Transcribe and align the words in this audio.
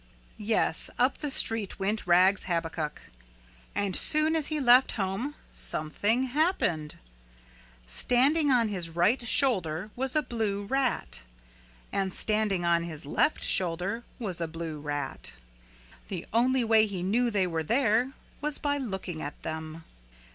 Yes, 0.39 0.89
up 0.97 1.19
the 1.19 1.29
street 1.29 1.77
went 1.77 2.07
Rags 2.07 2.45
Habakuk. 2.45 3.03
And 3.75 3.95
soon 3.95 4.35
as 4.35 4.47
he 4.47 4.59
left 4.59 4.93
home 4.93 5.35
something 5.53 6.23
happened. 6.23 6.97
Standing 7.85 8.49
on 8.49 8.67
his 8.69 8.89
right 8.89 9.21
shoulder 9.27 9.91
was 9.95 10.15
a 10.15 10.23
blue 10.23 10.65
rat 10.65 11.21
and 11.91 12.15
standing 12.15 12.65
on 12.65 12.81
his 12.81 13.05
left 13.05 13.43
shoulder 13.43 14.03
was 14.17 14.41
a 14.41 14.47
blue 14.47 14.79
rat. 14.79 15.33
The 16.07 16.25
only 16.33 16.63
way 16.63 16.87
he 16.87 17.03
knew 17.03 17.29
they 17.29 17.45
were 17.45 17.61
there 17.61 18.13
was 18.41 18.57
by 18.57 18.79
looking 18.79 19.21
at 19.21 19.39
them. 19.43 19.83